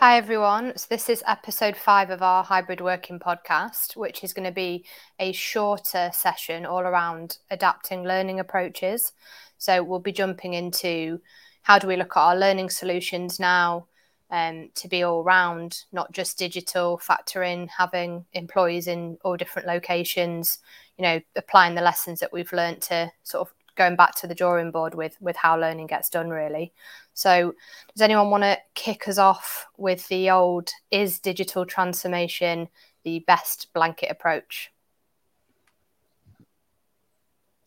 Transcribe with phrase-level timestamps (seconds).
[0.00, 0.74] Hi, everyone.
[0.76, 4.84] So, this is episode five of our hybrid working podcast, which is going to be
[5.18, 9.10] a shorter session all around adapting learning approaches.
[9.56, 11.20] So, we'll be jumping into
[11.62, 13.88] how do we look at our learning solutions now
[14.30, 19.66] um, to be all round, not just digital, factor in having employees in all different
[19.66, 20.60] locations,
[20.96, 24.34] you know, applying the lessons that we've learned to sort of going back to the
[24.34, 26.72] drawing board with with how learning gets done really
[27.18, 27.52] so
[27.96, 32.68] does anyone want to kick us off with the old is digital transformation
[33.02, 34.70] the best blanket approach?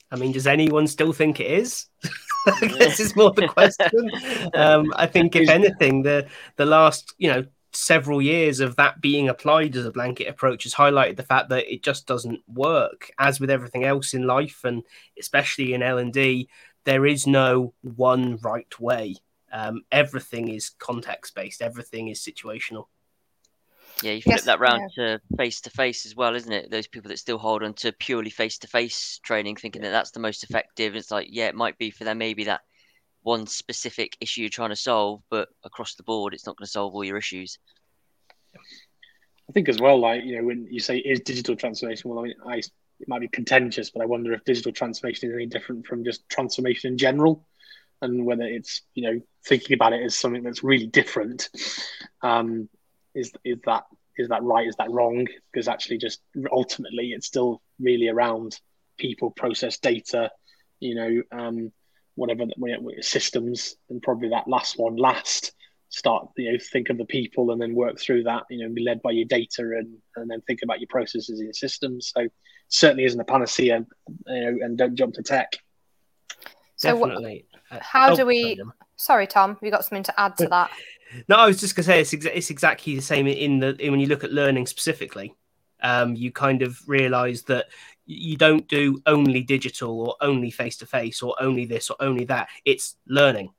[0.09, 1.87] I mean does anyone still think it is?
[2.61, 4.09] This is more the question.
[4.53, 9.29] Um, i think if anything the the last you know several years of that being
[9.29, 13.11] applied as a blanket approach has highlighted the fact that it just doesn't work.
[13.17, 14.83] As with everything else in life and
[15.19, 16.49] especially in l&d
[16.83, 19.15] there is no one right way
[19.51, 22.85] um, everything is context based everything is situational.
[24.01, 25.17] Yeah you flip yes, that round yeah.
[25.17, 26.71] to face to face as well isn't it?
[26.71, 30.11] Those people that still hold on to purely face to face training thinking that that's
[30.11, 30.95] the most effective.
[30.95, 32.61] It's like yeah it might be for them maybe that
[33.23, 36.71] one specific issue you're trying to solve, but across the board, it's not going to
[36.71, 37.59] solve all your issues.
[38.55, 42.23] I think as well, like you know, when you say is digital transformation, well, I
[42.23, 45.85] mean, I, it might be contentious, but I wonder if digital transformation is any different
[45.85, 47.45] from just transformation in general,
[48.01, 51.49] and whether it's you know thinking about it as something that's really different.
[52.21, 52.69] Um,
[53.13, 53.83] is is that
[54.17, 54.67] is that right?
[54.67, 55.27] Is that wrong?
[55.51, 58.59] Because actually, just ultimately, it's still really around
[58.97, 60.31] people, process, data.
[60.79, 61.71] You know, um,
[62.15, 62.45] whatever
[63.01, 65.53] systems, and probably that last one last.
[65.93, 68.43] Start, you know, think of the people and then work through that.
[68.49, 71.47] You know, be led by your data and and then think about your processes and
[71.47, 72.13] your systems.
[72.15, 72.29] So
[72.69, 73.85] certainly isn't a panacea,
[74.27, 75.57] you know, and don't jump to tech.
[76.77, 77.45] So Definitely.
[77.71, 78.61] What, how oh, do we?
[78.95, 80.71] Sorry, Tom, you got something to add to that?
[81.27, 83.75] No, I was just going to say it's, exa- it's exactly the same in the
[83.83, 85.35] in when you look at learning specifically.
[85.81, 87.67] Um, you kind of realize that
[88.05, 92.25] you don't do only digital or only face to face or only this or only
[92.25, 92.49] that.
[92.65, 93.51] It's learning.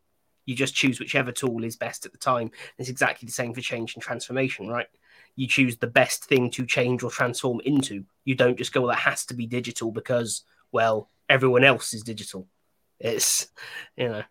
[0.45, 2.51] You just choose whichever tool is best at the time.
[2.79, 4.87] It's exactly the same for change and transformation, right?
[5.37, 8.05] You choose the best thing to change or transform into.
[8.25, 12.03] You don't just go, well, that has to be digital because, well, everyone else is
[12.03, 12.47] digital.
[13.03, 13.49] It's,
[13.97, 14.23] you know.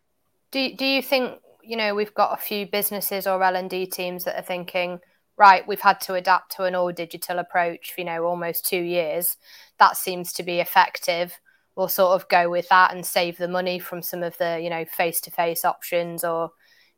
[0.52, 4.38] Do, do you think, you know, we've got a few businesses or L&D teams that
[4.38, 5.00] are thinking,
[5.38, 8.82] right, we've had to adapt to an all digital approach for, you know, almost two
[8.82, 9.38] years.
[9.80, 11.40] That seems to be effective.
[11.76, 14.70] We'll sort of go with that and save the money from some of the, you
[14.70, 16.52] know, face to face options or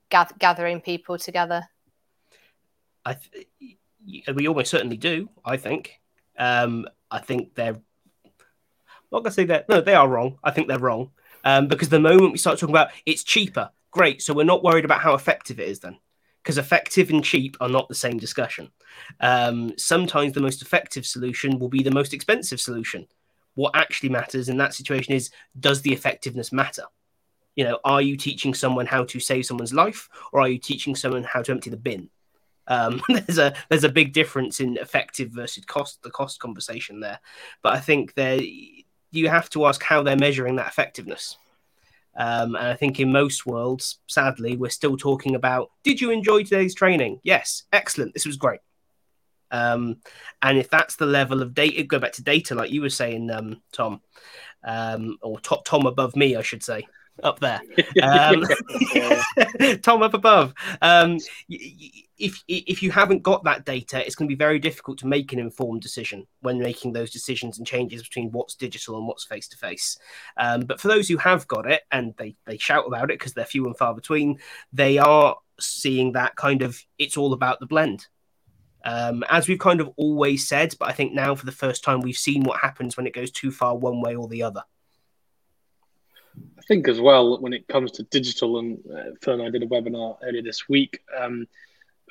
[0.09, 1.63] gath- gathering people together.
[3.05, 3.47] I th-
[4.35, 5.29] we almost certainly do.
[5.45, 5.99] I think.
[6.37, 7.75] Um, I think they're.
[7.75, 9.69] I'm not gonna say that.
[9.69, 10.39] No, they are wrong.
[10.43, 11.11] I think they're wrong.
[11.43, 14.21] Um, because the moment we start talking about it's cheaper, great.
[14.21, 15.79] So we're not worried about how effective it is.
[15.79, 15.97] Then
[16.43, 18.69] because effective and cheap are not the same discussion.
[19.21, 23.07] Um, sometimes the most effective solution will be the most expensive solution.
[23.55, 26.83] What actually matters in that situation is does the effectiveness matter?
[27.55, 30.95] You know, are you teaching someone how to save someone's life, or are you teaching
[30.95, 32.09] someone how to empty the bin?
[32.67, 37.19] Um, there's a there's a big difference in effective versus cost, the cost conversation there.
[37.61, 38.39] But I think there
[39.13, 41.37] you have to ask how they're measuring that effectiveness.
[42.15, 46.43] Um, and I think in most worlds, sadly, we're still talking about did you enjoy
[46.43, 47.19] today's training?
[47.23, 48.13] Yes, excellent.
[48.13, 48.59] This was great.
[49.51, 49.97] Um,
[50.41, 53.29] and if that's the level of data, go back to data, like you were saying,
[53.29, 54.01] um, Tom,
[54.63, 56.87] um, or top Tom above me, I should say,
[57.21, 57.61] up there.
[58.01, 58.43] Um,
[59.81, 60.53] Tom up above.
[60.81, 65.07] Um, if if you haven't got that data, it's going to be very difficult to
[65.07, 69.23] make an informed decision when making those decisions and changes between what's digital and what's
[69.23, 69.97] face to face.
[70.35, 73.45] But for those who have got it and they they shout about it because they're
[73.45, 74.39] few and far between,
[74.71, 78.07] they are seeing that kind of it's all about the blend.
[78.85, 82.01] Um, as we've kind of always said, but I think now for the first time
[82.01, 84.63] we've seen what happens when it goes too far one way or the other.
[86.57, 89.63] I think as well when it comes to digital, and uh, Phill and I did
[89.63, 91.47] a webinar earlier this week, um,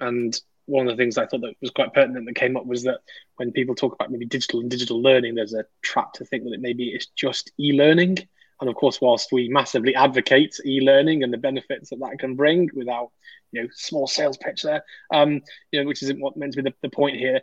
[0.01, 2.85] and one of the things I thought that was quite pertinent that came up was
[2.85, 3.01] that
[3.37, 6.53] when people talk about maybe digital and digital learning, there's a trap to think that
[6.53, 8.19] it maybe it's just e-learning.
[8.61, 12.71] And of course, whilst we massively advocate e-learning and the benefits that that can bring,
[12.75, 13.11] without
[13.51, 15.41] you know small sales pitch there, um,
[15.73, 17.41] you know, which isn't what meant to be the, the point here.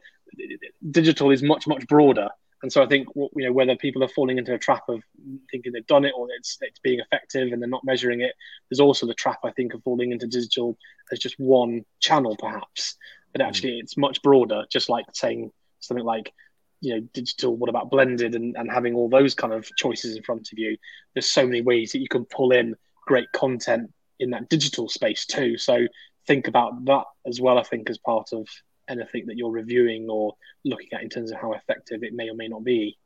[0.90, 2.30] Digital is much much broader,
[2.62, 5.02] and so I think you know whether people are falling into a trap of
[5.50, 8.34] thinking they've done it or it's it's being effective and they're not measuring it.
[8.70, 10.78] There's also the trap I think of falling into digital
[11.12, 12.98] as just one channel perhaps,
[13.32, 13.80] but actually mm.
[13.82, 14.66] it's much broader.
[14.72, 16.34] Just like saying something like
[16.82, 20.24] you know digital what about blended and, and having all those kind of choices in
[20.24, 20.78] front of you
[21.14, 22.74] there's so many ways that you can pull in
[23.06, 23.92] great content
[24.22, 25.86] in that digital space too so
[26.30, 27.58] think about that as well.
[27.58, 28.48] I think as part of
[28.90, 32.36] anything that you're reviewing or looking at in terms of how effective it may or
[32.36, 32.98] may not be.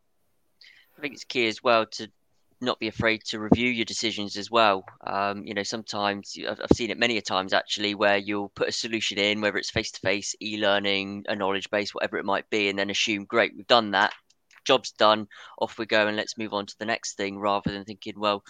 [0.98, 2.10] I think it's key as well to
[2.62, 4.86] not be afraid to review your decisions as well.
[5.06, 8.70] Um, you know, sometimes I've, I've seen it many a times actually, where you'll put
[8.70, 12.26] a solution in, whether it's face to face, e learning, a knowledge base, whatever it
[12.26, 14.14] might be, and then assume, great, we've done that,
[14.66, 15.28] job's done,
[15.60, 18.44] off we go, and let's move on to the next thing, rather than thinking, well,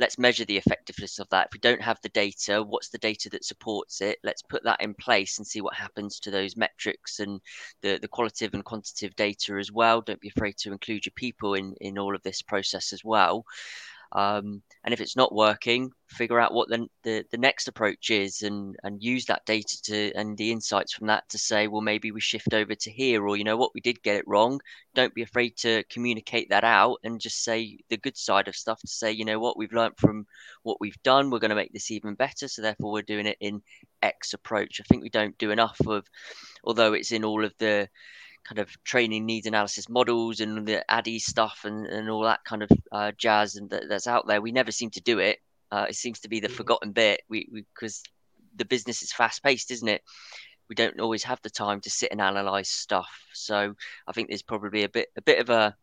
[0.00, 1.46] let's measure the effectiveness of that.
[1.46, 4.18] If we don't have the data, what's the data that supports it?
[4.24, 7.40] Let's put that in place and see what happens to those metrics and
[7.82, 10.00] the, the qualitative and quantitative data as well.
[10.00, 13.44] Don't be afraid to include your people in, in all of this process as well.
[14.12, 18.42] Um, and if it's not working, figure out what the, the, the next approach is
[18.42, 22.10] and, and use that data to and the insights from that to say, well, maybe
[22.10, 24.60] we shift over to here, or you know what, we did get it wrong.
[24.94, 28.80] Don't be afraid to communicate that out and just say the good side of stuff
[28.80, 30.26] to say, you know what, we've learned from
[30.62, 31.30] what we've done.
[31.30, 32.48] We're going to make this even better.
[32.48, 33.62] So therefore, we're doing it in
[34.02, 34.80] X approach.
[34.80, 36.04] I think we don't do enough of,
[36.64, 37.88] although it's in all of the
[38.44, 42.62] kind of training needs analysis models and the ADDIE stuff and, and all that kind
[42.62, 44.40] of uh, jazz and that, that's out there.
[44.40, 45.38] We never seem to do it.
[45.70, 46.52] Uh, it seems to be the mm.
[46.52, 47.22] forgotten bit.
[47.28, 48.02] We because
[48.56, 50.02] the business is fast paced, isn't it?
[50.68, 53.10] We don't always have the time to sit and analyze stuff.
[53.32, 53.74] So
[54.06, 55.76] I think there's probably a bit a bit of a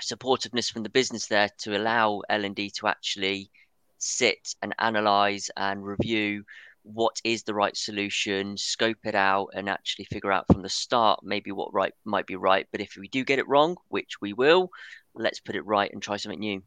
[0.00, 3.50] supportiveness from the business there to allow L and D to actually
[3.98, 6.44] sit and analyze and review
[6.86, 11.20] what is the right solution, scope it out, and actually figure out from the start
[11.22, 12.66] maybe what right might be right.
[12.70, 14.70] But if we do get it wrong, which we will,
[15.14, 16.62] let's put it right and try something new.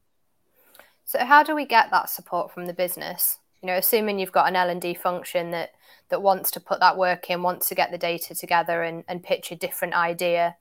[1.06, 3.40] So, how do we get that support from the business?
[3.62, 5.72] You know, assuming you've got an L and D function that
[6.10, 9.24] that wants to put that work in, wants to get the data together and, and
[9.24, 10.56] pitch a different idea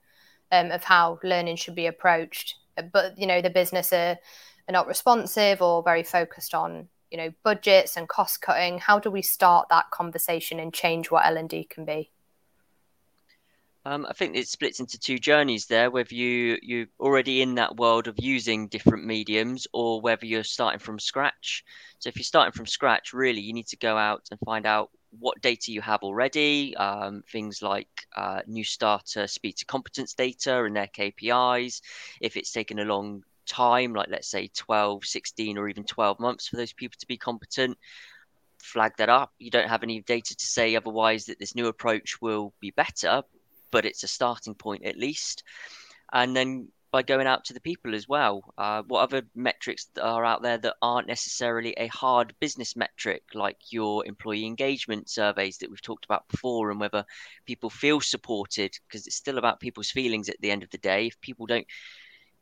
[0.51, 2.55] um, of how learning should be approached,
[2.93, 4.17] but you know the business are,
[4.67, 9.09] are not responsive or very focused on you know budgets and cost cutting how do
[9.09, 12.11] we start that conversation and change what l&d can be
[13.85, 15.89] um, I think it splits into two journeys there.
[15.89, 20.79] Whether you you're already in that world of using different mediums, or whether you're starting
[20.79, 21.63] from scratch.
[21.99, 24.91] So if you're starting from scratch, really you need to go out and find out
[25.17, 26.75] what data you have already.
[26.75, 31.81] Um, things like uh, new starter speed to competence data and their KPIs.
[32.21, 36.47] If it's taken a long time, like let's say 12, 16, or even 12 months
[36.47, 37.77] for those people to be competent,
[38.59, 39.31] flag that up.
[39.39, 43.23] You don't have any data to say otherwise that this new approach will be better,
[43.71, 45.43] but it's a starting point at least.
[46.11, 48.43] And then by going out to the people as well.
[48.57, 53.57] Uh, what other metrics are out there that aren't necessarily a hard business metric, like
[53.69, 57.05] your employee engagement surveys that we've talked about before, and whether
[57.45, 58.75] people feel supported?
[58.87, 61.07] Because it's still about people's feelings at the end of the day.
[61.07, 61.67] If people don't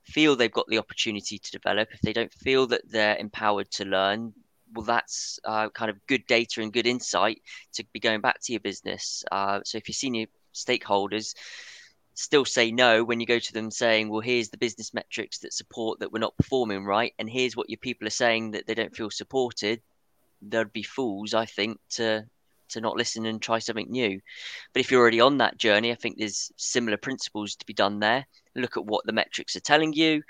[0.08, 3.86] feel they've got the opportunity to develop, if they don't feel that they're empowered to
[3.86, 4.34] learn,
[4.74, 7.42] well, that's uh, kind of good data and good insight
[7.74, 9.24] to be going back to your business.
[9.32, 11.36] Uh, so if your senior stakeholders
[12.14, 15.54] still say no when you go to them saying, well, here's the business metrics that
[15.54, 18.74] support that we're not performing right, and here's what your people are saying that they
[18.74, 19.82] don't feel supported,
[20.42, 22.26] there'd be fools, I think, to
[22.70, 24.20] to not listen and try something new.
[24.74, 28.00] But if you're already on that journey, I think there's similar principles to be done
[28.00, 28.26] there.
[28.56, 30.24] Look at what the metrics are telling you.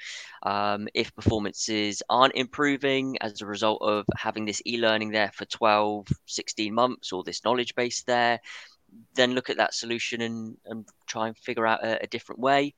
[0.44, 5.46] Um, if performances aren't improving as a result of having this e learning there for
[5.46, 8.40] 12, 16 months or this knowledge base there,
[9.16, 12.74] then look at that solution and, and try and figure out a, a different way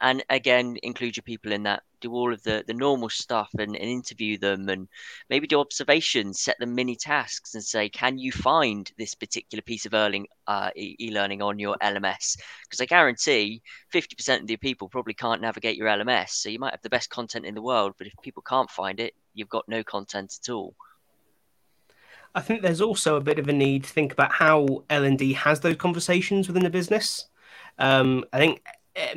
[0.00, 3.76] and again include your people in that do all of the the normal stuff and,
[3.76, 4.88] and, interview them and
[5.30, 9.86] maybe do observations set them mini tasks and say can you find this particular piece
[9.86, 13.62] of earning, uh, e-learning on your lms because i guarantee
[13.92, 17.10] 50% of the people probably can't navigate your lms so you might have the best
[17.10, 20.52] content in the world but if people can't find it you've got no content at
[20.52, 20.74] all
[22.34, 25.18] I think there's also a bit of a need to think about how L and
[25.18, 27.26] D has those conversations within the business.
[27.78, 28.62] Um, I think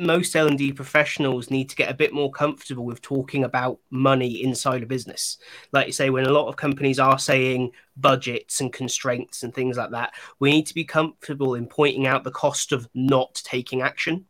[0.00, 4.82] most L&D professionals need to get a bit more comfortable with talking about money inside
[4.82, 5.38] a business.
[5.72, 9.76] Like you say, when a lot of companies are saying budgets and constraints and things
[9.76, 13.82] like that, we need to be comfortable in pointing out the cost of not taking
[13.82, 14.26] action.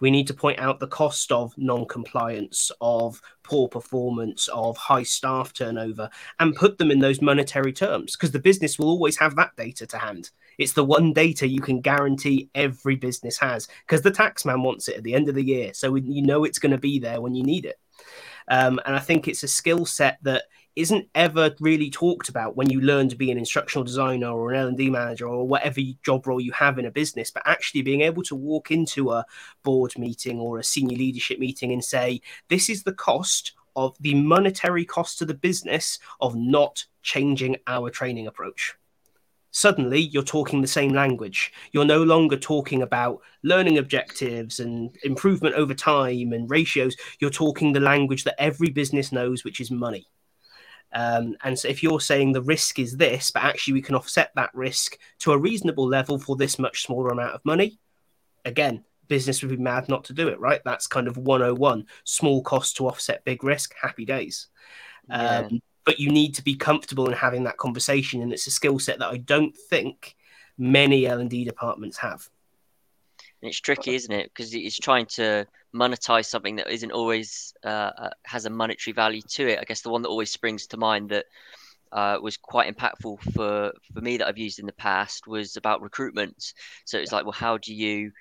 [0.00, 5.02] We need to point out the cost of non compliance, of poor performance, of high
[5.02, 9.36] staff turnover, and put them in those monetary terms because the business will always have
[9.36, 10.30] that data to hand.
[10.60, 14.98] It's the one data you can guarantee every business has because the taxman wants it
[14.98, 15.72] at the end of the year.
[15.72, 17.80] So you know it's going to be there when you need it.
[18.46, 20.44] Um, and I think it's a skill set that
[20.76, 24.60] isn't ever really talked about when you learn to be an instructional designer or an
[24.60, 28.22] L&D manager or whatever job role you have in a business but actually being able
[28.22, 29.24] to walk into a
[29.62, 34.14] board meeting or a senior leadership meeting and say this is the cost of the
[34.14, 38.74] monetary cost to the business of not changing our training approach
[39.50, 41.52] suddenly you're talking the same language.
[41.72, 46.96] You're no longer talking about learning objectives and improvement over time and ratios.
[47.20, 50.06] You're talking the language that every business knows, which is money.
[50.92, 54.32] Um, and so if you're saying the risk is this, but actually we can offset
[54.34, 57.78] that risk to a reasonable level for this much smaller amount of money,
[58.44, 60.60] again, business would be mad not to do it, right?
[60.64, 64.48] That's kind of 101 small cost to offset big risk, happy days.
[65.08, 65.48] Yeah.
[65.84, 68.22] But you need to be comfortable in having that conversation.
[68.22, 70.16] And it's a skill set that I don't think
[70.58, 72.28] many L&D departments have.
[73.42, 74.30] And it's tricky, isn't it?
[74.34, 79.22] Because it's trying to monetize something that isn't always uh, uh, has a monetary value
[79.22, 79.58] to it.
[79.58, 81.24] I guess the one that always springs to mind that
[81.92, 85.82] uh, was quite impactful for for me that I've used in the past was about
[85.82, 86.52] recruitment.
[86.84, 88.12] So it's like, well, how do you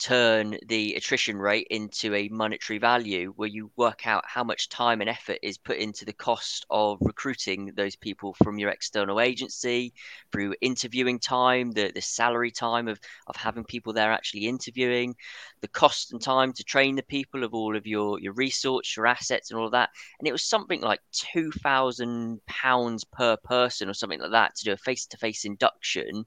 [0.00, 5.00] turn the attrition rate into a monetary value where you work out how much time
[5.00, 9.92] and effort is put into the cost of recruiting those people from your external agency
[10.32, 15.14] through interviewing time the, the salary time of, of having people there actually interviewing
[15.60, 19.06] the cost and time to train the people of all of your your research your
[19.06, 19.90] assets and all of that.
[20.18, 24.72] And it was something like 2000 pounds per person or something like that to do
[24.72, 26.24] a face-to-face induction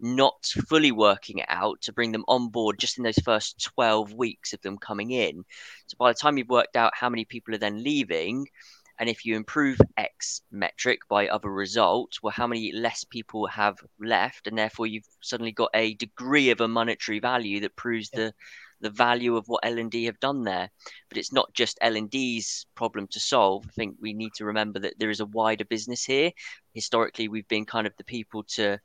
[0.00, 4.12] not fully working it out to bring them on board just in those first 12
[4.14, 5.44] weeks of them coming in.
[5.86, 8.46] So by the time you've worked out how many people are then leaving,
[8.98, 13.78] and if you improve X metric by other results, well, how many less people have
[14.00, 18.34] left, and therefore you've suddenly got a degree of a monetary value that proves the
[18.80, 20.70] the value of what L&D have done there.
[21.08, 23.64] But it's not just L&D's problem to solve.
[23.66, 26.30] I think we need to remember that there is a wider business here.
[26.74, 28.78] Historically, we've been kind of the people to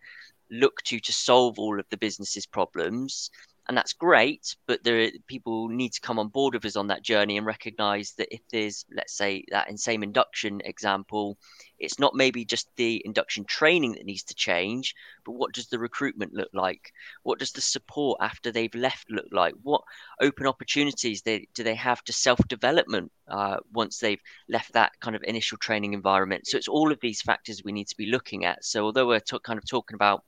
[0.51, 3.29] look to to solve all of the business's problems.
[3.67, 7.01] And that's great but there people need to come on board with us on that
[7.01, 11.37] journey and recognize that if there's let's say that in same induction example
[11.79, 14.95] it's not maybe just the induction training that needs to change
[15.25, 16.93] but what does the recruitment look like?
[17.23, 19.53] What does the support after they've left look like?
[19.63, 19.81] What
[20.21, 25.23] open opportunities they, do they have to self-development uh, once they've left that kind of
[25.23, 26.47] initial training environment?
[26.47, 28.63] So it's all of these factors we need to be looking at.
[28.65, 30.23] So although we're t- kind of talking about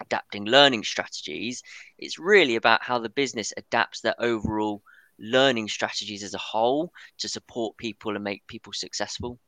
[0.00, 1.62] adapting learning strategies.
[1.98, 4.82] It's really about how the business adapts their overall
[5.18, 9.38] learning strategies as a whole to support people and make people successful.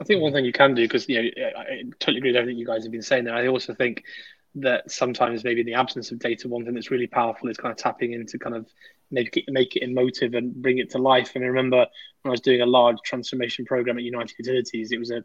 [0.00, 2.58] I think one thing you can do, because you know, I totally agree with everything
[2.58, 3.34] you guys have been saying there.
[3.34, 4.02] I also think
[4.56, 7.72] that sometimes maybe in the absence of data, one thing that's really powerful is kind
[7.72, 8.66] of tapping into kind of
[9.10, 11.32] make it make it emotive and bring it to life.
[11.34, 11.86] And I remember
[12.22, 15.24] when I was doing a large transformation program at United Utilities, it was a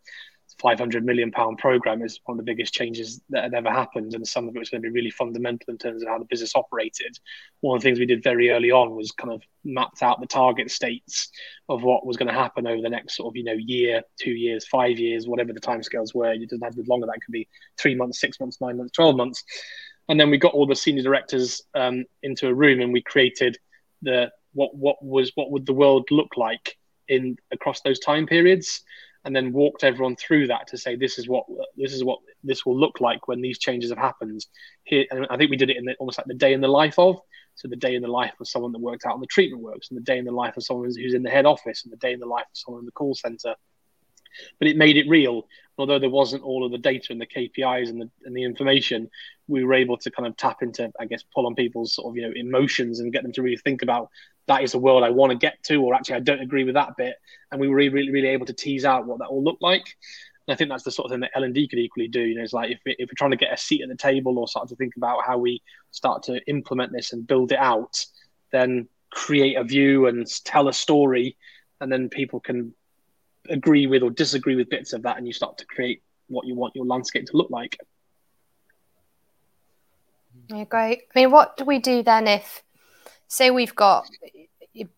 [0.60, 4.28] 500 million pound program is one of the biggest changes that had ever happened and
[4.28, 6.56] some of it was going to be really fundamental in terms of how the business
[6.56, 7.18] operated.
[7.62, 10.28] One of the things we did very early on was kind of mapped out the
[10.28, 11.30] target states
[11.70, 14.32] of what was going to happen over the next sort of you know year two
[14.32, 16.32] years five years whatever the timescales were.
[16.32, 17.20] It doesn't have to be longer that.
[17.26, 19.44] Could be three months six months nine months 12 months.
[20.10, 23.58] And then we got all the senior directors um, into a room and we created
[24.02, 26.78] the what what was what would the world look like
[27.08, 28.84] in across those time periods
[29.26, 31.46] and then walked everyone through that to say this is what
[31.76, 34.46] this is what this will look like when these changes have happened.
[34.84, 36.68] Here, and I think we did it in the, almost like the day in the
[36.68, 37.20] life of.
[37.56, 39.90] So the day in the life of someone that worked out on the treatment works,
[39.90, 41.98] and the day in the life of someone who's in the head office, and the
[41.98, 43.56] day in the life of someone in the call center.
[44.60, 45.48] But it made it real.
[45.78, 49.10] Although there wasn't all of the data and the KPIs and the, and the information,
[49.48, 52.18] we were able to kind of tap into, I guess, pull on people's sort of
[52.18, 54.10] you know emotions and get them to really think about
[54.48, 56.76] that is a world I want to get to, or actually I don't agree with
[56.76, 57.16] that bit.
[57.52, 59.96] And we were really, really, really able to tease out what that all looked like.
[60.48, 62.22] And I think that's the sort of thing that L and D could equally do.
[62.22, 64.40] You know, it's like if, if we're trying to get a seat at the table
[64.40, 65.62] or start to think about how we
[65.92, 68.06] start to implement this and build it out,
[68.52, 71.38] then create a view and tell a story,
[71.82, 72.74] and then people can
[73.50, 76.56] agree with or disagree with bits of that, and you start to create what you
[76.56, 77.78] want your landscape to look like.
[80.70, 81.04] Great.
[81.16, 82.64] I mean, what do we do then if,
[83.28, 84.06] say, we've got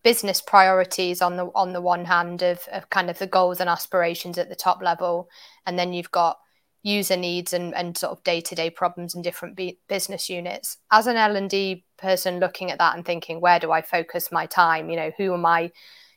[0.02, 3.70] business priorities on the on the one hand of, of kind of the goals and
[3.70, 5.28] aspirations at the top level,
[5.66, 6.38] and then you've got
[6.82, 10.78] user needs and, and sort of day-to-day problems in different be- business units.
[10.90, 14.88] As an l&d person looking at that and thinking where do i focus my time?
[14.88, 15.70] You know who am i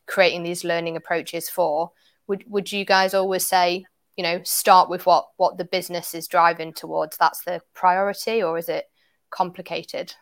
[0.08, 1.92] creating these learning approaches for?
[2.28, 6.28] Would would you guys always say you know start with what what the business is
[6.28, 7.18] driving towards?
[7.18, 8.86] That's the priority or is it
[9.34, 10.14] complicated?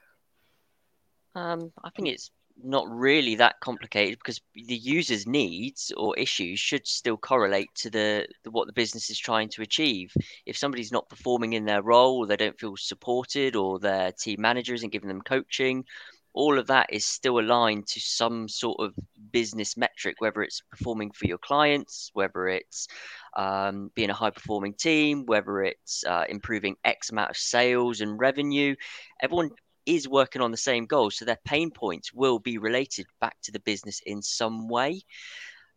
[1.35, 2.31] Um, I think it's
[2.63, 8.27] not really that complicated because the user's needs or issues should still correlate to the,
[8.43, 10.13] the, what the business is trying to achieve.
[10.45, 14.41] If somebody's not performing in their role, or they don't feel supported, or their team
[14.41, 15.85] manager isn't giving them coaching,
[16.33, 18.93] all of that is still aligned to some sort of
[19.31, 22.87] business metric, whether it's performing for your clients, whether it's
[23.35, 28.19] um, being a high performing team, whether it's uh, improving X amount of sales and
[28.19, 28.75] revenue.
[29.21, 29.51] Everyone
[29.85, 33.51] is working on the same goals, so their pain points will be related back to
[33.51, 35.01] the business in some way.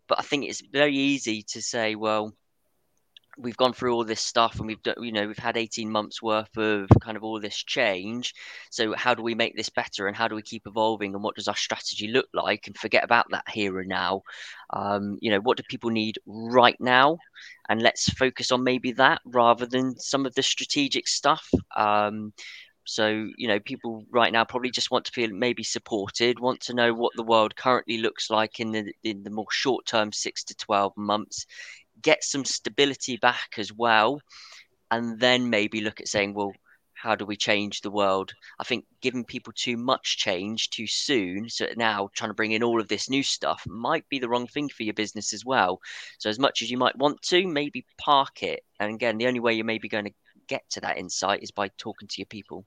[0.06, 2.34] But I think it's very easy to say, well,
[3.36, 6.22] we've gone through all this stuff and we've done you know we've had 18 months
[6.22, 8.34] worth of kind of all this change.
[8.70, 11.36] So how do we make this better and how do we keep evolving and what
[11.36, 14.22] does our strategy look like and forget about that here and now?
[14.70, 17.18] Um, you know what do people need right now?
[17.68, 21.48] And let's focus on maybe that rather than some of the strategic stuff.
[21.76, 22.32] Um,
[22.86, 26.74] so, you know, people right now probably just want to feel maybe supported, want to
[26.74, 30.44] know what the world currently looks like in the in the more short term, six
[30.44, 31.46] to twelve months,
[32.04, 34.20] get some stability back as well,
[34.90, 36.52] and then maybe look at saying, well,
[36.94, 38.32] how do we change the world?
[38.58, 42.62] I think giving people too much change too soon, so now trying to bring in
[42.62, 45.80] all of this new stuff might be the wrong thing for your business as well.
[46.18, 48.60] So as much as you might want to, maybe park it.
[48.78, 50.14] And again, the only way you're maybe going to
[50.46, 52.64] get to that insight is by talking to your people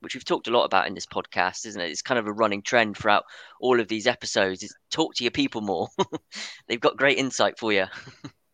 [0.00, 1.90] which we've talked a lot about in this podcast, isn't it?
[1.90, 3.24] It's kind of a running trend throughout
[3.60, 4.62] all of these episodes.
[4.62, 5.88] Is talk to your people more.
[6.68, 7.86] They've got great insight for you.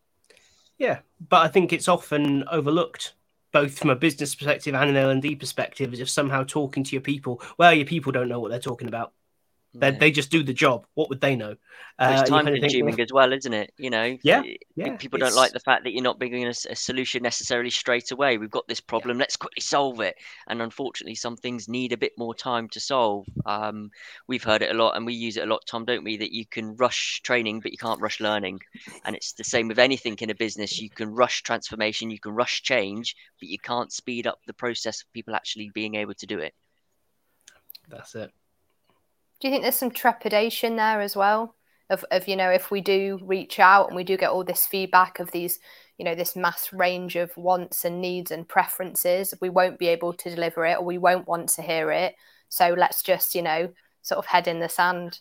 [0.83, 3.15] Yeah, but I think it's often overlooked,
[3.53, 6.83] both from a business perspective and an L and D perspective, as if somehow talking
[6.83, 9.13] to your people, well, your people don't know what they're talking about.
[9.75, 9.99] They, yeah.
[9.99, 10.87] they just do the job.
[10.95, 11.57] What would they know?
[11.99, 13.73] Uh, it's time consuming as well, isn't it?
[13.79, 14.43] You know, yeah,
[14.77, 14.97] yeah.
[14.97, 15.31] People it's...
[15.31, 18.37] don't like the fact that you're not bringing a, a, solution necessarily straight away.
[18.37, 19.17] We've got this problem.
[19.17, 19.23] Yeah.
[19.23, 20.17] Let's quickly solve it.
[20.47, 23.27] And unfortunately, some things need a bit more time to solve.
[23.47, 23.91] Um,
[24.27, 26.19] we've heard it a lot, and we use it a lot, Tom, don't we?
[26.19, 28.61] That you can rush training, but you can't rush learning.
[29.05, 30.81] And it's the same with anything in a business.
[30.81, 35.03] You can rush transformation, you can rush change, but you can't speed up the process
[35.03, 36.53] of people actually being able to do it.
[37.89, 38.31] That's it.
[39.43, 41.57] Do you think there's some trepidation there as well?
[41.91, 44.67] Of, of you know, if we do reach out and we do get all this
[44.67, 45.59] feedback of these,
[45.99, 50.13] you know, this mass range of wants and needs and preferences, we won't be able
[50.13, 52.15] to deliver it or we won't want to hear it.
[52.51, 55.19] So let's just, you know, sort of head in the sand.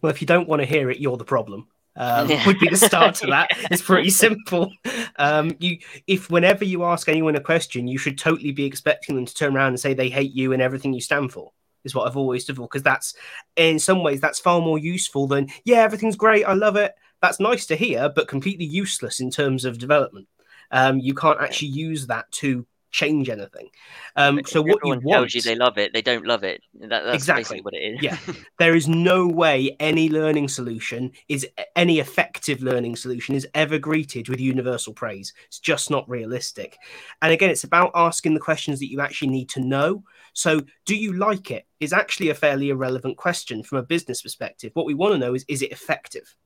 [0.00, 1.66] Well, if you don't want to hear it, you're the problem.
[1.96, 2.46] Um, yeah.
[2.46, 3.50] would be the start to that.
[3.72, 4.70] It's pretty simple.
[5.16, 9.26] Um, you, if whenever you ask anyone a question, you should totally be expecting them
[9.26, 11.50] to turn around and say they hate you and everything you stand for
[11.86, 13.14] is what I've always stood for because that's
[13.56, 17.40] in some ways that's far more useful than yeah everything's great I love it that's
[17.40, 20.28] nice to hear but completely useless in terms of development.
[20.70, 23.68] Um, you can't actually use that to change anything.
[24.16, 26.62] Um, so what you want, tells you they love it, they don't love it.
[26.80, 28.02] That, that's exactly what it is.
[28.02, 28.16] yeah,
[28.58, 34.28] there is no way any learning solution is any effective learning solution is ever greeted
[34.28, 35.32] with universal praise.
[35.46, 36.78] It's just not realistic.
[37.22, 40.02] And again, it's about asking the questions that you actually need to know.
[40.36, 41.66] So, do you like it?
[41.80, 44.70] Is actually a fairly irrelevant question from a business perspective.
[44.74, 46.36] What we want to know is, is it effective?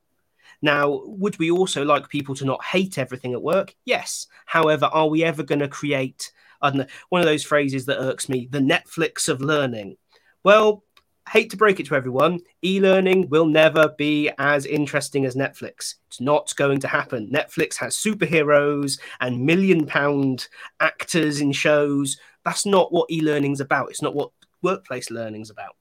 [0.62, 3.74] Now, would we also like people to not hate everything at work?
[3.84, 4.28] Yes.
[4.46, 6.30] However, are we ever going to create
[6.62, 9.96] I don't know, one of those phrases that irks me, the Netflix of learning?
[10.44, 10.84] Well,
[11.28, 15.94] hate to break it to everyone, e learning will never be as interesting as Netflix.
[16.08, 17.30] It's not going to happen.
[17.32, 20.48] Netflix has superheroes and million pound
[20.80, 22.18] actors in shows.
[22.44, 23.90] That's not what e learning's about.
[23.90, 24.30] It's not what
[24.62, 25.76] workplace learning's about.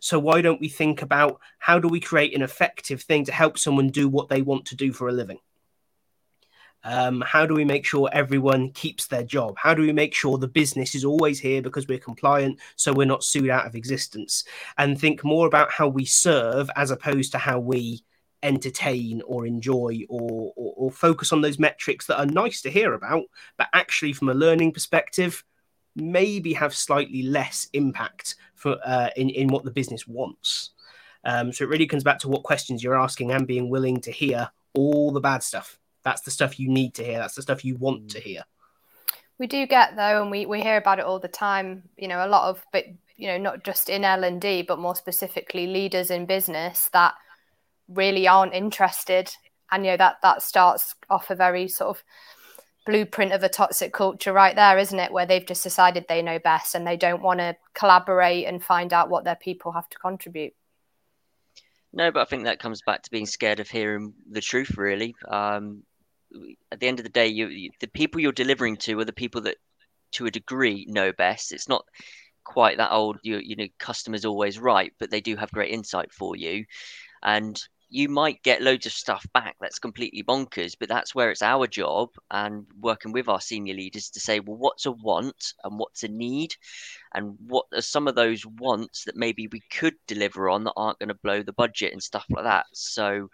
[0.00, 3.58] So why don't we think about how do we create an effective thing to help
[3.58, 5.38] someone do what they want to do for a living?
[6.84, 9.54] Um, how do we make sure everyone keeps their job?
[9.56, 13.06] How do we make sure the business is always here because we're compliant, so we're
[13.06, 14.44] not sued out of existence?
[14.78, 18.02] And think more about how we serve as opposed to how we
[18.42, 22.94] entertain or enjoy or, or, or focus on those metrics that are nice to hear
[22.94, 23.24] about,
[23.56, 25.44] but actually, from a learning perspective,
[25.96, 30.70] maybe have slightly less impact for uh, in in what the business wants.
[31.24, 34.10] Um, so it really comes back to what questions you're asking and being willing to
[34.10, 35.78] hear all the bad stuff.
[36.02, 37.18] That's the stuff you need to hear.
[37.18, 38.42] That's the stuff you want to hear.
[39.38, 41.84] We do get though, and we, we hear about it all the time.
[41.96, 42.84] You know, a lot of, but
[43.16, 47.14] you know, not just in L and D, but more specifically, leaders in business that
[47.88, 49.30] really aren't interested.
[49.70, 52.04] And you know that that starts off a very sort of
[52.84, 55.12] blueprint of a toxic culture right there, isn't it?
[55.12, 58.92] Where they've just decided they know best and they don't want to collaborate and find
[58.92, 60.54] out what their people have to contribute.
[61.92, 65.14] No, but I think that comes back to being scared of hearing the truth, really.
[65.28, 65.82] Um,
[66.70, 69.12] at the end of the day, you, you, the people you're delivering to are the
[69.12, 69.56] people that,
[70.12, 71.52] to a degree, know best.
[71.52, 71.84] It's not
[72.44, 76.12] quite that old, you, you know, customers always right, but they do have great insight
[76.12, 76.64] for you.
[77.22, 77.60] And
[77.92, 81.66] you might get loads of stuff back that's completely bonkers, but that's where it's our
[81.66, 86.02] job and working with our senior leaders to say, well, what's a want and what's
[86.02, 86.54] a need,
[87.14, 90.98] and what are some of those wants that maybe we could deliver on that aren't
[91.00, 92.64] going to blow the budget and stuff like that.
[92.72, 93.28] So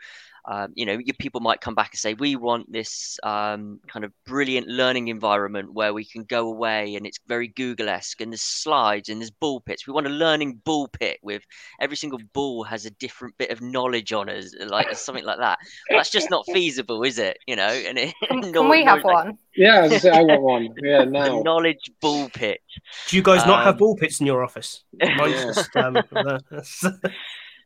[0.50, 4.02] um, you know, your people might come back and say, we want this um, kind
[4.02, 8.40] of brilliant learning environment where we can go away and it's very Google-esque and there's
[8.40, 9.86] slides and there's bull pits.
[9.86, 11.42] We want a learning bull pit with
[11.80, 15.58] every single bull has a different bit of knowledge on us, like something like that.
[15.90, 17.38] Well, that's just not feasible, is it?
[17.46, 19.36] You know, and it, can, can we have one?
[19.54, 20.68] Yeah, I, say, I want one.
[20.82, 21.24] Yeah, now.
[21.24, 22.60] The knowledge bull pit.
[23.08, 24.84] Do you guys um, not have um, bull pits in your office?
[24.98, 26.02] Mine's just, um,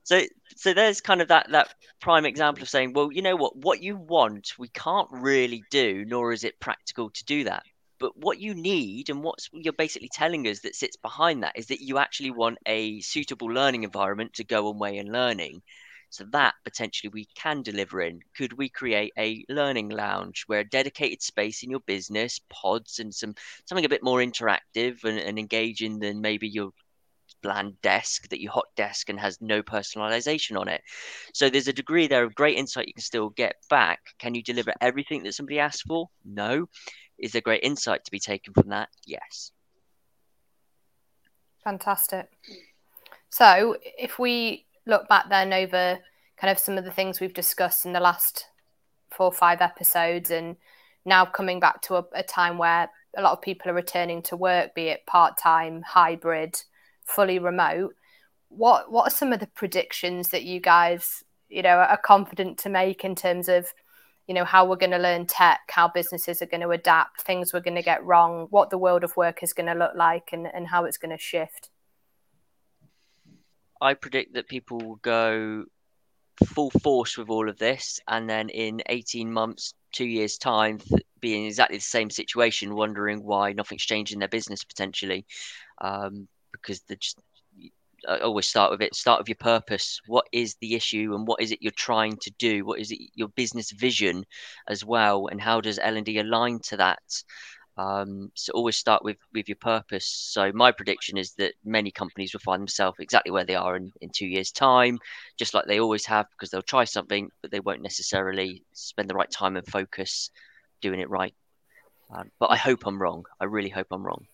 [0.04, 0.22] so
[0.56, 3.56] so there's kind of that that prime example of saying well you know what?
[3.56, 7.62] What you want we can't really do nor is it practical to do that.
[7.98, 11.66] But what you need and what you're basically telling us that sits behind that is
[11.68, 15.62] that you actually want a suitable learning environment to go away and learning.
[16.10, 18.20] So that potentially we can deliver in.
[18.36, 23.14] Could we create a learning lounge where a dedicated space in your business, pods, and
[23.14, 23.34] some
[23.66, 26.72] something a bit more interactive and, and engaging than maybe your
[27.42, 30.83] bland desk that you hot desk and has no personalization on it.
[31.35, 34.00] So there's a degree there of great insight you can still get back.
[34.18, 36.09] Can you deliver everything that somebody asked for?
[36.24, 36.68] No.
[37.18, 38.88] Is there great insight to be taken from that?
[39.07, 39.52] Yes.
[41.62, 42.28] Fantastic.
[43.31, 45.98] So if we look back then over
[46.37, 48.46] kind of some of the things we've discussed in the last
[49.11, 50.57] four or five episodes and
[51.05, 54.37] now coming back to a, a time where a lot of people are returning to
[54.37, 56.61] work, be it part time, hybrid,
[57.14, 57.94] fully remote.
[58.48, 62.68] What what are some of the predictions that you guys you know are confident to
[62.68, 63.72] make in terms of
[64.27, 67.53] you know how we're going to learn tech, how businesses are going to adapt, things
[67.53, 70.31] we're going to get wrong, what the world of work is going to look like,
[70.33, 71.70] and and how it's going to shift.
[73.81, 75.64] I predict that people will go
[76.46, 80.79] full force with all of this, and then in 18 months, two years' time,
[81.20, 85.27] be in exactly the same situation, wondering why nothing's changed in their business potentially.
[85.81, 87.18] Um, because they just
[88.08, 88.94] I always start with it.
[88.94, 90.00] Start with your purpose.
[90.06, 92.64] What is the issue, and what is it you're trying to do?
[92.64, 94.24] What is it your business vision
[94.68, 97.02] as well, and how does L and D align to that?
[97.78, 100.06] Um, so always start with with your purpose.
[100.06, 103.92] So my prediction is that many companies will find themselves exactly where they are in,
[104.00, 104.98] in two years' time,
[105.38, 109.14] just like they always have, because they'll try something, but they won't necessarily spend the
[109.14, 110.30] right time and focus
[110.80, 111.34] doing it right.
[112.14, 113.24] Um, but I hope I'm wrong.
[113.40, 114.26] I really hope I'm wrong.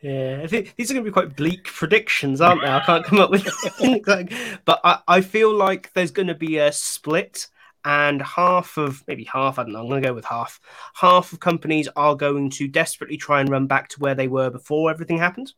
[0.00, 2.68] Yeah, these are going to be quite bleak predictions, aren't they?
[2.68, 3.44] I can't come up with,
[4.64, 7.48] but I, I feel like there's going to be a split,
[7.84, 9.58] and half of maybe half.
[9.58, 9.80] I don't know.
[9.80, 10.60] I'm going to go with half.
[10.94, 14.50] Half of companies are going to desperately try and run back to where they were
[14.50, 15.52] before everything happened.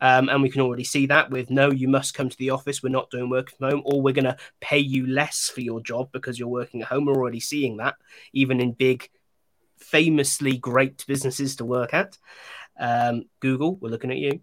[0.00, 2.82] Um, and we can already see that with no, you must come to the office.
[2.82, 5.80] We're not doing work from home, or we're going to pay you less for your
[5.80, 7.04] job because you're working at home.
[7.04, 7.94] We're already seeing that,
[8.32, 9.08] even in big,
[9.78, 12.18] famously great businesses to work at.
[12.78, 14.40] Um, Google, we're looking at you.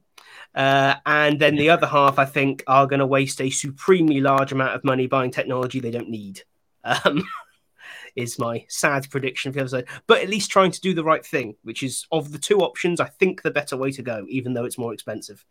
[0.54, 4.52] Uh, and then the other half, I think, are going to waste a supremely large
[4.52, 6.44] amount of money buying technology they don't need.
[6.84, 7.24] Um,
[8.16, 9.88] is my sad prediction for the other side.
[10.08, 13.00] But at least trying to do the right thing, which is of the two options,
[13.00, 15.46] I think the better way to go, even though it's more expensive.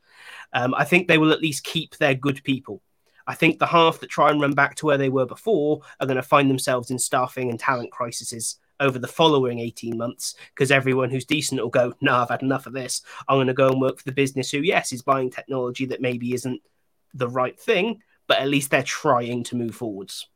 [0.53, 2.83] Um, I think they will at least keep their good people.
[3.27, 6.07] I think the half that try and run back to where they were before are
[6.07, 10.71] going to find themselves in staffing and talent crises over the following 18 months because
[10.71, 13.03] everyone who's decent will go, no, I've had enough of this.
[13.29, 16.01] I'm going to go and work for the business who, yes, is buying technology that
[16.01, 16.61] maybe isn't
[17.14, 20.29] the right thing, but at least they're trying to move forwards.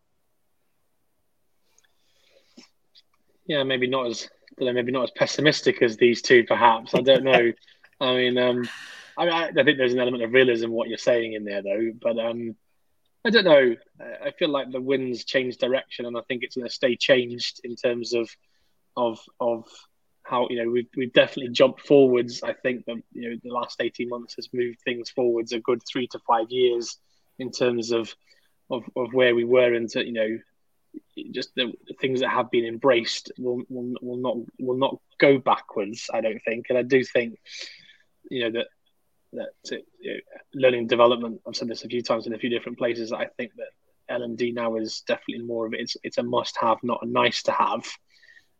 [3.46, 4.28] Yeah, maybe not as
[4.58, 6.94] maybe not as pessimistic as these two, perhaps.
[6.94, 7.52] I don't know.
[8.00, 8.68] I mean, um,
[9.16, 11.92] I, I, think there's an element of realism what you're saying in there, though.
[12.00, 12.56] But um,
[13.24, 13.76] I don't know.
[14.00, 17.60] I feel like the wind's changed direction, and I think it's going to stay changed
[17.64, 18.28] in terms of
[18.96, 19.66] of of
[20.24, 22.42] how you know we've we've definitely jumped forwards.
[22.42, 25.82] I think that you know the last eighteen months has moved things forwards a good
[25.90, 26.98] three to five years
[27.38, 28.14] in terms of
[28.70, 30.38] of, of where we were into you know
[31.30, 36.08] just the, things that have been embraced will, will will not will not go backwards.
[36.12, 37.38] I don't think, and I do think
[38.30, 38.66] you know that
[39.32, 40.20] that you know,
[40.54, 41.40] learning development.
[41.46, 43.12] I've said this a few times in a few different places.
[43.12, 43.68] I think that
[44.08, 45.80] L and D now is definitely more of it.
[45.80, 47.86] It's it's a must have, not a nice to have,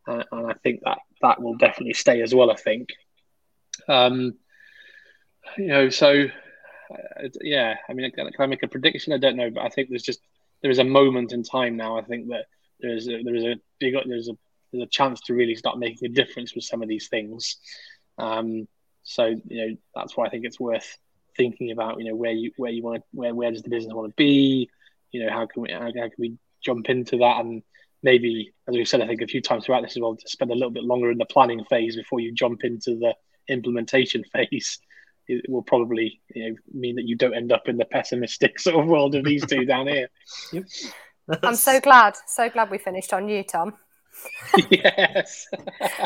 [0.06, 2.50] uh, and I think that that will definitely stay as well.
[2.50, 2.88] I think,
[3.88, 4.34] um,
[5.56, 6.26] you know, so
[6.90, 7.76] uh, yeah.
[7.88, 9.12] I mean, can I make a prediction?
[9.12, 10.20] I don't know, but I think there's just
[10.62, 11.98] there is a moment in time now.
[11.98, 12.46] I think that
[12.80, 14.36] there is a, there is a big there's a
[14.72, 17.58] there's a chance to really start making a difference with some of these things.
[18.18, 18.68] Um,
[19.02, 20.98] so you know that's why I think it's worth
[21.36, 21.98] thinking about.
[21.98, 24.14] You know where you where you want to where where does the business want to
[24.16, 24.70] be?
[25.12, 27.62] you know, how can we how, how can we jump into that and
[28.02, 30.50] maybe, as we've said, I think a few times throughout this as well, to spend
[30.50, 33.14] a little bit longer in the planning phase before you jump into the
[33.48, 34.80] implementation phase.
[35.28, 38.82] It will probably you know, mean that you don't end up in the pessimistic sort
[38.82, 40.08] of world of these two down here.
[40.52, 40.64] Yep.
[41.44, 43.74] I'm so glad, so glad we finished on you, Tom.
[44.70, 45.46] yes,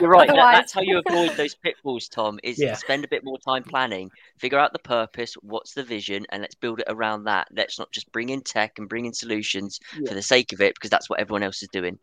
[0.01, 0.29] you're right.
[0.29, 2.39] That, that's how you avoid those pitfalls, Tom.
[2.43, 2.75] Is Yeah.
[2.75, 6.55] spend a bit more time planning, figure out the purpose, what's the vision, and let's
[6.55, 7.49] build it around that.
[7.53, 10.09] Let's not just bring in tech and bring in solutions Yeah.
[10.09, 11.99] for the sake of it, because that's what everyone else is doing.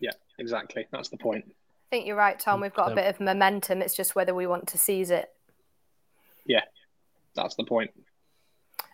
[0.00, 0.86] yeah, exactly.
[0.92, 1.44] That's the point.
[1.48, 1.52] I
[1.90, 2.60] think you're right, Tom.
[2.60, 3.80] We've got a bit of momentum.
[3.82, 5.30] It's just whether we want to seize it.
[6.44, 6.62] Yeah,
[7.34, 7.90] that's the point.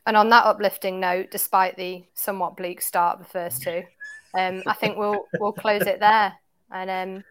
[0.06, 3.82] And on that uplifting note, despite the somewhat bleak start of the first two,
[4.34, 6.34] um, I think we'll we'll close it there.
[6.70, 7.24] And um,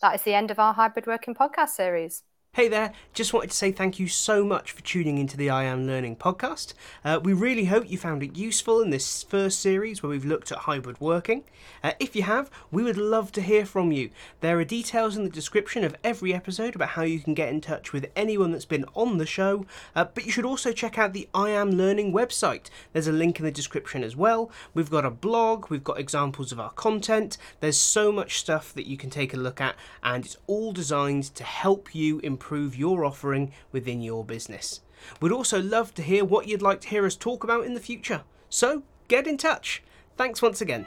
[0.00, 2.22] that is the end of our hybrid working podcast series.
[2.54, 5.88] Hey there, just wanted to say thank you so much for tuning into the iAM
[5.88, 6.72] Learning podcast.
[7.04, 10.52] Uh, we really hope you found it useful in this first series where we've looked
[10.52, 11.42] at hybrid working.
[11.82, 14.10] Uh, if you have, we would love to hear from you.
[14.40, 17.60] There are details in the description of every episode about how you can get in
[17.60, 21.12] touch with anyone that's been on the show, uh, but you should also check out
[21.12, 22.70] the iAM Learning website.
[22.92, 24.48] There's a link in the description as well.
[24.74, 27.36] We've got a blog, we've got examples of our content.
[27.58, 31.34] There's so much stuff that you can take a look at, and it's all designed
[31.34, 34.82] to help you improve your offering within your business.
[35.18, 37.80] We'd also love to hear what you'd like to hear us talk about in the
[37.80, 38.22] future.
[38.50, 39.82] So get in touch.
[40.18, 40.86] Thanks once again.